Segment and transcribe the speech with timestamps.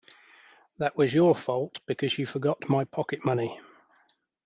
[0.79, 3.59] That was your fault, because you forgot my pocket-money.